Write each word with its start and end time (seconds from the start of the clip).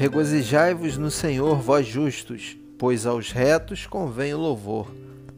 Regozijai-vos 0.00 0.96
no 0.96 1.10
Senhor, 1.10 1.60
vós 1.60 1.86
justos, 1.86 2.56
pois 2.78 3.04
aos 3.04 3.32
retos 3.32 3.84
convém 3.84 4.32
o 4.32 4.38
louvor. 4.38 4.90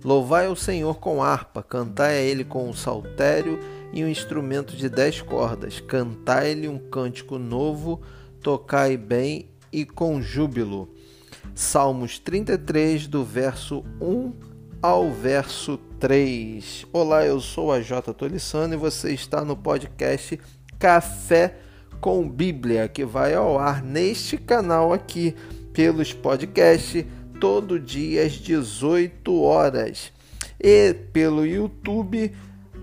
Louvai 0.05 0.47
ao 0.47 0.55
Senhor 0.55 1.01
com 1.01 1.21
harpa, 1.21 1.65
cantai 1.65 2.19
a 2.19 2.21
ele 2.21 2.45
com 2.45 2.71
um 2.71 2.73
saltério 2.73 3.59
e 3.93 4.05
um 4.05 4.09
instrumento 4.09 4.77
de 4.77 4.89
dez 4.89 5.21
cordas, 5.21 5.81
cantai-lhe 5.81 6.69
um 6.69 6.79
cântico 6.79 7.41
novo, 7.41 8.03
tocai 8.41 8.97
bem 8.97 9.51
e 9.73 9.85
com 9.85 10.23
júbilo. 10.23 10.89
Salmos 11.57 12.21
33, 12.21 13.09
do 13.09 13.25
verso 13.25 13.85
1 14.01 14.33
ao 14.81 15.11
verso 15.11 15.77
3. 15.99 16.87
Olá, 16.93 17.27
eu 17.27 17.41
sou 17.41 17.73
a 17.73 17.81
J. 17.81 18.15
Tolissano 18.15 18.75
e 18.75 18.77
você 18.77 19.13
está 19.13 19.45
no 19.45 19.57
podcast 19.57 20.39
Café 20.79 21.62
com 22.03 22.29
Bíblia, 22.29 22.89
que 22.89 23.05
vai 23.05 23.33
ao 23.33 23.57
ar 23.61 23.81
neste 23.81 24.37
canal 24.37 24.93
aqui, 24.93 25.37
pelos 25.73 26.13
podcasts 26.13 27.07
todo 27.41 27.79
dia 27.79 28.27
às 28.27 28.33
18 28.33 29.41
horas 29.41 30.13
e 30.61 30.93
pelo 30.93 31.47
YouTube 31.47 32.33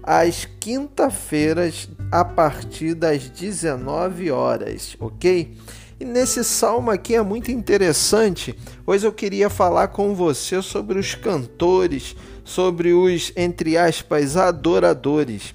às 0.01 0.45
quinta-feiras 0.59 1.89
a 2.09 2.23
partir 2.23 2.93
das 2.93 3.29
19 3.29 4.31
horas, 4.31 4.95
ok? 4.97 5.53
E 5.99 6.05
nesse 6.05 6.41
salmo 6.45 6.89
aqui 6.89 7.13
é 7.13 7.21
muito 7.21 7.51
interessante, 7.51 8.57
pois 8.85 9.03
eu 9.03 9.11
queria 9.11 9.49
falar 9.49 9.89
com 9.89 10.15
você 10.15 10.61
sobre 10.61 10.97
os 10.97 11.13
cantores, 11.13 12.15
sobre 12.45 12.93
os, 12.93 13.33
entre 13.35 13.77
aspas, 13.77 14.37
adoradores. 14.37 15.53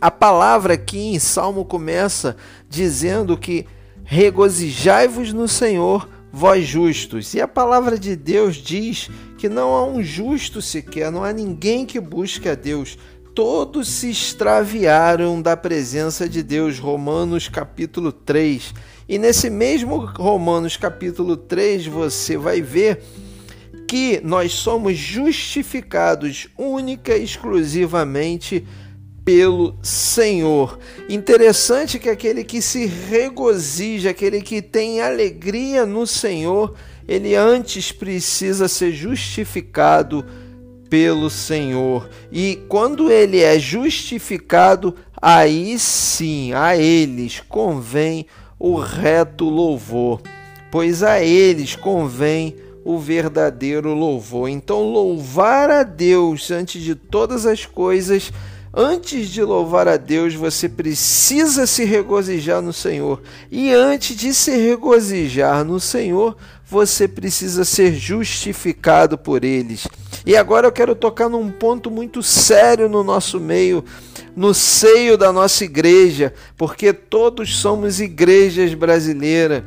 A 0.00 0.10
palavra 0.10 0.74
aqui 0.74 0.98
em 0.98 1.18
salmo 1.18 1.64
começa 1.64 2.36
dizendo 2.68 3.36
que 3.36 3.66
regozijai-vos 4.04 5.32
no 5.32 5.48
Senhor 5.48 6.08
vós 6.32 6.66
justos. 6.66 7.32
E 7.32 7.40
a 7.40 7.48
palavra 7.48 7.98
de 7.98 8.14
Deus 8.14 8.56
diz 8.56 9.08
que 9.38 9.48
não 9.48 9.74
há 9.74 9.86
um 9.86 10.02
justo 10.02 10.60
sequer, 10.60 11.10
não 11.10 11.24
há 11.24 11.32
ninguém 11.32 11.86
que 11.86 11.98
busque 11.98 12.48
a 12.48 12.54
Deus. 12.54 12.98
Todos 13.34 13.88
se 13.88 14.10
extraviaram 14.10 15.40
da 15.40 15.56
presença 15.56 16.28
de 16.28 16.42
Deus. 16.42 16.78
Romanos 16.78 17.48
capítulo 17.48 18.12
3. 18.12 18.74
E 19.08 19.18
nesse 19.18 19.48
mesmo 19.48 19.96
Romanos 19.96 20.76
capítulo 20.76 21.36
3 21.36 21.86
você 21.86 22.36
vai 22.36 22.60
ver 22.60 23.02
que 23.88 24.20
nós 24.22 24.52
somos 24.52 24.96
justificados 24.96 26.48
única 26.58 27.16
e 27.16 27.22
exclusivamente 27.22 28.66
pelo 29.26 29.74
Senhor. 29.82 30.78
Interessante 31.08 31.98
que 31.98 32.08
aquele 32.08 32.44
que 32.44 32.62
se 32.62 32.86
regozija, 32.86 34.10
aquele 34.10 34.40
que 34.40 34.62
tem 34.62 35.00
alegria 35.00 35.84
no 35.84 36.06
Senhor, 36.06 36.76
ele 37.08 37.34
antes 37.34 37.90
precisa 37.90 38.68
ser 38.68 38.92
justificado 38.92 40.24
pelo 40.88 41.28
Senhor. 41.28 42.08
E 42.30 42.62
quando 42.68 43.10
ele 43.10 43.40
é 43.40 43.58
justificado, 43.58 44.94
aí 45.20 45.76
sim 45.76 46.52
a 46.52 46.76
eles 46.76 47.42
convém 47.48 48.26
o 48.60 48.76
reto 48.76 49.48
louvor, 49.48 50.22
pois 50.70 51.02
a 51.02 51.20
eles 51.20 51.74
convém 51.74 52.54
o 52.84 52.96
verdadeiro 52.96 53.92
louvor. 53.92 54.48
Então, 54.48 54.84
louvar 54.84 55.68
a 55.68 55.82
Deus 55.82 56.48
antes 56.52 56.80
de 56.80 56.94
todas 56.94 57.44
as 57.44 57.66
coisas 57.66 58.30
Antes 58.72 59.28
de 59.28 59.42
louvar 59.42 59.88
a 59.88 59.96
Deus, 59.96 60.34
você 60.34 60.68
precisa 60.68 61.66
se 61.66 61.84
regozijar 61.84 62.60
no 62.60 62.72
Senhor. 62.72 63.22
E 63.50 63.72
antes 63.72 64.16
de 64.16 64.34
se 64.34 64.50
regozijar 64.56 65.64
no 65.64 65.80
Senhor, 65.80 66.36
você 66.66 67.06
precisa 67.06 67.64
ser 67.64 67.94
justificado 67.94 69.16
por 69.16 69.44
eles. 69.44 69.86
E 70.26 70.36
agora 70.36 70.66
eu 70.66 70.72
quero 70.72 70.94
tocar 70.94 71.28
num 71.28 71.50
ponto 71.50 71.90
muito 71.90 72.22
sério 72.22 72.88
no 72.88 73.04
nosso 73.04 73.38
meio, 73.38 73.84
no 74.34 74.52
seio 74.52 75.16
da 75.16 75.32
nossa 75.32 75.64
igreja, 75.64 76.34
porque 76.56 76.92
todos 76.92 77.56
somos 77.56 78.00
igrejas 78.00 78.74
brasileiras. 78.74 79.62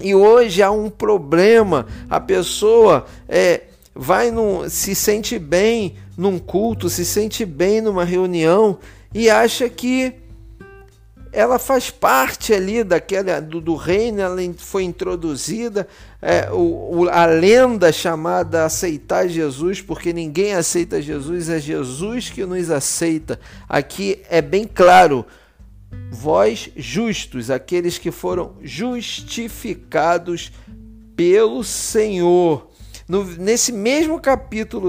E 0.00 0.14
hoje 0.14 0.62
há 0.62 0.70
um 0.70 0.88
problema, 0.88 1.86
a 2.08 2.20
pessoa 2.20 3.04
é 3.28 3.62
vai 3.94 4.30
num, 4.30 4.68
se 4.68 4.94
sente 4.94 5.38
bem 5.38 5.96
num 6.16 6.38
culto, 6.38 6.88
se 6.88 7.04
sente 7.04 7.44
bem 7.44 7.80
numa 7.80 8.04
reunião 8.04 8.78
e 9.12 9.28
acha 9.28 9.68
que 9.68 10.14
ela 11.32 11.58
faz 11.58 11.90
parte 11.90 12.52
ali 12.52 12.82
daquela 12.82 13.40
do, 13.40 13.60
do 13.60 13.76
reino, 13.76 14.20
ela 14.20 14.36
foi 14.56 14.82
introduzida, 14.82 15.86
é, 16.20 16.50
o, 16.50 17.02
o, 17.02 17.08
a 17.08 17.24
lenda 17.24 17.92
chamada 17.92 18.64
aceitar 18.64 19.28
Jesus, 19.28 19.80
porque 19.80 20.12
ninguém 20.12 20.54
aceita 20.54 21.00
Jesus, 21.00 21.48
é 21.48 21.60
Jesus 21.60 22.30
que 22.30 22.44
nos 22.44 22.70
aceita. 22.70 23.38
Aqui 23.68 24.20
é 24.28 24.42
bem 24.42 24.64
claro, 24.66 25.24
vós 26.10 26.70
justos, 26.76 27.50
aqueles 27.50 27.96
que 27.96 28.10
foram 28.10 28.54
justificados 28.62 30.52
pelo 31.14 31.62
Senhor. 31.62 32.69
No, 33.10 33.24
nesse 33.24 33.72
mesmo 33.72 34.20
capítulo 34.20 34.88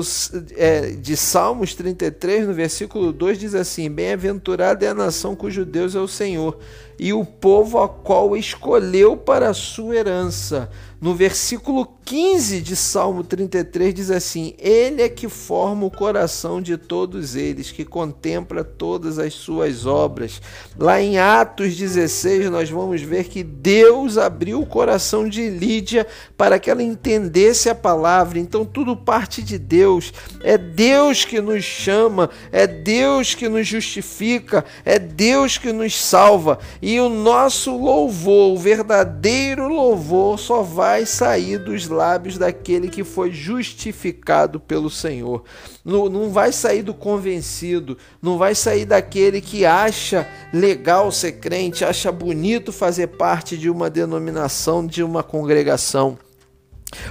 é, 0.55 0.91
de 0.91 1.17
Salmos 1.17 1.73
33, 1.73 2.47
no 2.47 2.53
versículo 2.53 3.11
2, 3.11 3.39
diz 3.39 3.55
assim: 3.55 3.89
Bem-aventurada 3.89 4.85
é 4.85 4.89
a 4.89 4.93
nação 4.93 5.35
cujo 5.35 5.65
Deus 5.65 5.95
é 5.95 5.99
o 5.99 6.07
Senhor, 6.07 6.59
e 7.01 7.11
o 7.13 7.25
povo 7.25 7.79
a 7.79 7.89
qual 7.89 8.37
escolheu 8.37 9.17
para 9.17 9.49
a 9.49 9.55
sua 9.55 9.95
herança. 9.95 10.69
No 11.01 11.15
versículo 11.15 11.87
15 12.05 12.61
de 12.61 12.75
Salmo 12.75 13.23
33 13.23 13.91
diz 13.91 14.11
assim: 14.11 14.53
Ele 14.59 15.01
é 15.01 15.09
que 15.09 15.27
forma 15.27 15.83
o 15.83 15.89
coração 15.89 16.61
de 16.61 16.77
todos 16.77 17.35
eles, 17.35 17.71
que 17.71 17.83
contempla 17.83 18.63
todas 18.63 19.17
as 19.17 19.33
suas 19.33 19.87
obras. 19.87 20.39
Lá 20.77 21.01
em 21.01 21.17
Atos 21.17 21.75
16, 21.75 22.51
nós 22.51 22.69
vamos 22.69 23.01
ver 23.01 23.23
que 23.23 23.41
Deus 23.41 24.19
abriu 24.19 24.61
o 24.61 24.65
coração 24.65 25.27
de 25.27 25.49
Lídia 25.49 26.05
para 26.37 26.59
que 26.59 26.69
ela 26.69 26.83
entendesse 26.83 27.67
a 27.67 27.73
palavra. 27.73 28.37
Então, 28.37 28.63
tudo 28.63 28.95
parte 28.95 29.41
de 29.41 29.57
Deus. 29.57 30.13
É 30.43 30.55
Deus 30.55 31.25
que 31.25 31.41
nos 31.41 31.63
chama, 31.63 32.29
é 32.51 32.67
Deus 32.67 33.33
que 33.33 33.49
nos 33.49 33.67
justifica, 33.67 34.63
é 34.85 34.99
Deus 34.99 35.57
que 35.57 35.73
nos 35.73 35.99
salva. 35.99 36.59
E 36.79 36.90
o 36.99 37.09
nosso 37.09 37.77
louvor, 37.77 38.53
o 38.53 38.57
verdadeiro 38.57 39.67
louvor, 39.67 40.39
só 40.39 40.61
vai 40.61 41.05
sair 41.05 41.57
dos 41.57 41.87
lábios 41.87 42.37
daquele 42.37 42.89
que 42.89 43.03
foi 43.03 43.31
justificado 43.31 44.59
pelo 44.59 44.89
Senhor. 44.89 45.43
Não 45.85 46.29
vai 46.29 46.51
sair 46.51 46.81
do 46.81 46.93
convencido, 46.93 47.97
não 48.21 48.37
vai 48.37 48.55
sair 48.55 48.85
daquele 48.85 49.41
que 49.41 49.65
acha 49.65 50.27
legal 50.53 51.11
ser 51.11 51.33
crente, 51.33 51.85
acha 51.85 52.11
bonito 52.11 52.71
fazer 52.71 53.07
parte 53.07 53.57
de 53.57 53.69
uma 53.69 53.89
denominação, 53.89 54.85
de 54.85 55.03
uma 55.03 55.23
congregação. 55.23 56.17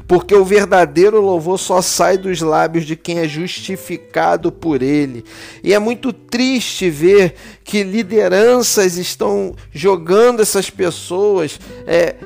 Porque 0.06 0.34
o 0.34 0.44
verdadeiro 0.44 1.20
louvor 1.20 1.58
só 1.58 1.80
sai 1.80 2.18
dos 2.18 2.40
lábios 2.40 2.84
de 2.84 2.96
quem 2.96 3.18
é 3.18 3.28
justificado 3.28 4.52
por 4.52 4.82
ele. 4.82 5.24
E 5.62 5.72
é 5.72 5.78
muito 5.78 6.12
triste 6.12 6.90
ver 6.90 7.34
que 7.64 7.82
lideranças 7.82 8.96
estão 8.96 9.54
jogando 9.72 10.40
essas 10.42 10.68
pessoas. 10.70 11.58
É, 11.86 12.16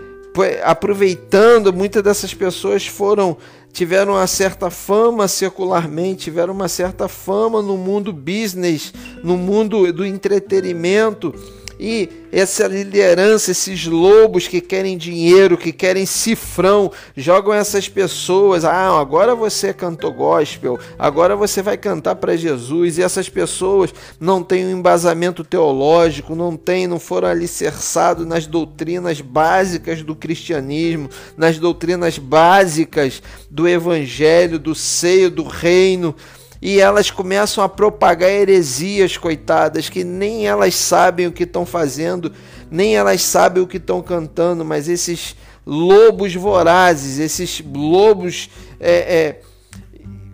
aproveitando, 0.65 1.73
muitas 1.73 2.03
dessas 2.03 2.35
pessoas 2.35 2.87
foram 2.87 3.37
tiveram 3.73 4.12
uma 4.12 4.27
certa 4.29 4.71
fama 4.71 5.27
secularmente, 5.27 6.25
tiveram 6.25 6.55
uma 6.55 6.69
certa 6.69 7.09
fama 7.09 7.61
no 7.61 7.77
mundo 7.77 8.12
business, 8.12 8.95
no 9.21 9.37
mundo 9.37 9.93
do 9.93 10.07
entretenimento 10.07 11.35
e 11.79 12.09
essa 12.32 12.67
liderança, 12.67 13.50
esses 13.50 13.87
lobos 13.87 14.49
que 14.49 14.61
querem 14.61 14.97
dinheiro, 14.97 15.56
que 15.56 15.73
querem 15.73 16.05
cifrão, 16.06 16.91
jogam 17.17 17.53
essas 17.53 17.88
pessoas. 17.88 18.65
Ah, 18.65 18.99
agora 18.99 19.35
você 19.35 19.73
cantou 19.73 20.12
gospel, 20.12 20.79
agora 20.99 21.37
você 21.37 21.62
vai 21.62 21.76
cantar 21.76 22.17
para 22.17 22.37
Jesus. 22.37 22.99
E 22.99 23.03
essas 23.03 23.29
pessoas 23.29 23.94
não 24.19 24.43
têm 24.43 24.67
um 24.67 24.79
embasamento 24.79 25.44
teológico, 25.44 26.35
não 26.35 26.56
têm, 26.56 26.87
não 26.87 26.99
foram 26.99 27.29
alicerçados 27.29 28.26
nas 28.26 28.47
doutrinas 28.47 29.21
básicas 29.21 30.03
do 30.03 30.15
cristianismo, 30.15 31.09
nas 31.37 31.59
doutrinas 31.59 32.19
básicas 32.19 33.23
do 33.50 33.69
evangelho, 33.69 34.59
do 34.59 34.75
seio 34.75 35.31
do 35.31 35.44
reino 35.44 36.15
e 36.64 36.81
elas 36.81 37.11
começam 37.11 37.62
a 37.62 37.69
propagar 37.69 38.31
heresias, 38.31 39.19
coitadas, 39.19 39.90
que 39.90 40.02
nem 40.02 40.46
elas 40.46 40.75
sabem 40.75 41.26
o 41.26 41.32
que 41.32 41.43
estão 41.43 41.66
fazendo, 41.66 42.32
nem 42.70 42.96
elas 42.96 43.20
sabem 43.20 43.62
o 43.62 43.66
que 43.66 43.76
estão 43.76 44.00
cantando, 44.00 44.64
mas 44.64 44.88
esses 44.88 45.37
lobos 45.66 46.34
vorazes, 46.34 47.19
esses 47.19 47.62
lobos 47.70 48.49
é, 48.81 48.93
é, 48.93 49.40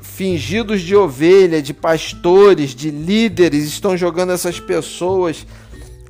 fingidos 0.00 0.82
de 0.82 0.94
ovelha, 0.94 1.60
de 1.60 1.74
pastores, 1.74 2.76
de 2.76 2.92
líderes, 2.92 3.64
estão 3.64 3.96
jogando 3.96 4.30
essas 4.30 4.60
pessoas 4.60 5.44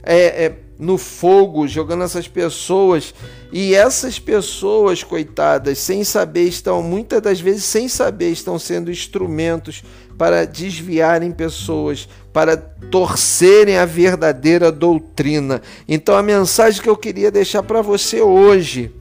é, 0.02 0.44
é 0.44 0.56
no 0.80 0.96
fogo, 0.96 1.68
jogando 1.68 2.02
essas 2.02 2.26
pessoas. 2.26 3.14
E 3.52 3.74
essas 3.74 4.18
pessoas, 4.18 5.04
coitadas, 5.04 5.78
sem 5.78 6.02
saber, 6.02 6.44
estão 6.44 6.82
muitas 6.82 7.20
das 7.20 7.40
vezes 7.40 7.64
sem 7.64 7.86
saber, 7.86 8.30
estão 8.30 8.58
sendo 8.58 8.90
instrumentos 8.90 9.84
para 10.16 10.46
desviarem 10.46 11.30
pessoas, 11.30 12.08
para 12.32 12.56
torcerem 12.56 13.76
a 13.76 13.84
verdadeira 13.84 14.72
doutrina. 14.72 15.60
Então 15.86 16.16
a 16.16 16.22
mensagem 16.22 16.82
que 16.82 16.88
eu 16.88 16.96
queria 16.96 17.30
deixar 17.30 17.62
para 17.62 17.82
você 17.82 18.20
hoje 18.20 18.92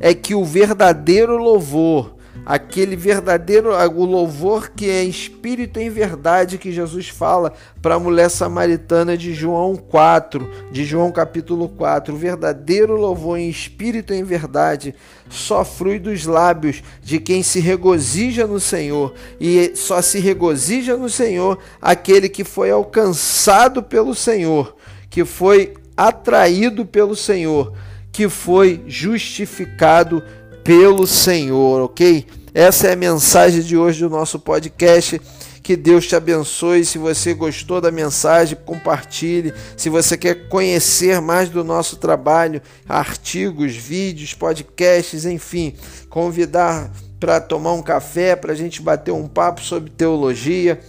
é 0.00 0.12
que 0.12 0.34
o 0.34 0.44
verdadeiro 0.44 1.36
louvor 1.36 2.13
aquele 2.44 2.96
verdadeiro 2.96 3.70
o 3.94 4.04
louvor 4.04 4.70
que 4.70 4.88
é 4.90 5.02
espírito 5.02 5.78
em 5.78 5.88
verdade 5.88 6.58
que 6.58 6.72
Jesus 6.72 7.08
fala 7.08 7.52
para 7.80 7.94
a 7.94 7.98
mulher 7.98 8.30
samaritana 8.30 9.16
de 9.16 9.32
João 9.32 9.76
4, 9.76 10.48
de 10.70 10.84
João 10.84 11.10
capítulo 11.10 11.68
4, 11.68 12.14
o 12.14 12.18
verdadeiro 12.18 12.96
louvor 12.96 13.38
em 13.38 13.48
espírito 13.48 14.12
em 14.12 14.22
verdade 14.22 14.94
só 15.28 15.64
flui 15.64 15.98
dos 15.98 16.26
lábios 16.26 16.82
de 17.02 17.18
quem 17.18 17.42
se 17.42 17.60
regozija 17.60 18.46
no 18.46 18.60
Senhor. 18.60 19.14
E 19.40 19.72
só 19.74 20.00
se 20.00 20.18
regozija 20.18 20.96
no 20.96 21.08
Senhor 21.08 21.58
aquele 21.80 22.28
que 22.28 22.44
foi 22.44 22.70
alcançado 22.70 23.82
pelo 23.82 24.14
Senhor, 24.14 24.76
que 25.10 25.24
foi 25.24 25.74
atraído 25.96 26.84
pelo 26.84 27.16
Senhor, 27.16 27.72
que 28.12 28.28
foi 28.28 28.82
justificado 28.86 30.22
pelo 30.64 31.06
Senhor, 31.06 31.82
ok? 31.82 32.26
Essa 32.54 32.88
é 32.88 32.94
a 32.94 32.96
mensagem 32.96 33.60
de 33.60 33.76
hoje 33.76 34.00
do 34.00 34.08
nosso 34.08 34.38
podcast. 34.38 35.20
Que 35.62 35.76
Deus 35.76 36.06
te 36.06 36.16
abençoe. 36.16 36.84
Se 36.84 36.98
você 36.98 37.34
gostou 37.34 37.80
da 37.80 37.90
mensagem, 37.90 38.56
compartilhe. 38.64 39.52
Se 39.76 39.88
você 39.88 40.16
quer 40.16 40.48
conhecer 40.48 41.20
mais 41.20 41.48
do 41.48 41.62
nosso 41.62 41.96
trabalho, 41.96 42.60
artigos, 42.88 43.74
vídeos, 43.74 44.34
podcasts, 44.34 45.24
enfim, 45.24 45.74
convidar 46.08 46.90
para 47.18 47.40
tomar 47.40 47.72
um 47.72 47.82
café, 47.82 48.36
para 48.36 48.52
a 48.52 48.56
gente 48.56 48.82
bater 48.82 49.12
um 49.12 49.26
papo 49.26 49.62
sobre 49.62 49.90
teologia. 49.90 50.80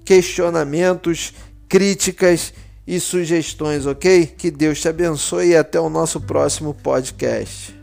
questionamentos, 0.05 1.33
críticas 1.67 2.53
e 2.85 2.99
sugestões, 2.99 3.85
ok? 3.85 4.25
Que 4.25 4.49
Deus 4.49 4.79
te 4.79 4.87
abençoe 4.87 5.49
e 5.49 5.55
até 5.55 5.79
o 5.79 5.89
nosso 5.89 6.21
próximo 6.21 6.73
podcast. 6.73 7.76